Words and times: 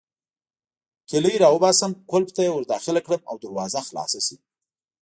کیلۍ 1.09 1.35
راوباسم، 1.43 1.91
قلف 2.11 2.29
ته 2.35 2.41
يې 2.45 2.51
ورداخله 2.53 3.01
کړم 3.05 3.21
او 3.29 3.35
دروازه 3.43 3.79
خلاصه 3.87 4.19
شي. 4.27 4.37